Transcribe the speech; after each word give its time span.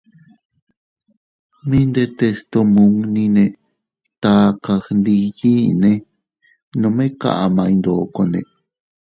Mi 1.67 1.79
ndetes 1.91 2.37
tomunnine 2.51 3.43
taka 4.23 4.73
gndiyinne 4.85 5.91
nome 6.79 7.05
kaʼmay 7.21 7.73
ndokone. 7.79 8.39